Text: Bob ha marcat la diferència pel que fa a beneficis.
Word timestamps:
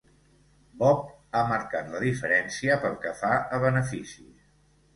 Bob 0.79 1.03
ha 1.35 1.43
marcat 1.51 1.93
la 1.93 2.01
diferència 2.05 2.81
pel 2.87 2.99
que 3.07 3.15
fa 3.23 3.33
a 3.59 3.63
beneficis. 3.69 4.37